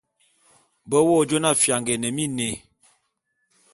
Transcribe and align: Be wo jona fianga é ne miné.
Be 0.89 0.97
wo 1.07 1.15
jona 1.29 1.51
fianga 1.61 1.91
é 1.95 1.97
ne 2.01 2.09
miné. 2.17 2.49